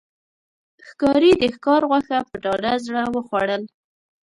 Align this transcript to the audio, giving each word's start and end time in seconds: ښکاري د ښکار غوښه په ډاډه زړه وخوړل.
ښکاري 0.87 1.31
د 1.37 1.43
ښکار 1.55 1.81
غوښه 1.89 2.19
په 2.29 2.35
ډاډه 2.43 2.73
زړه 2.85 3.03
وخوړل. 3.15 3.63